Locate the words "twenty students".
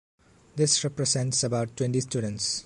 1.77-2.59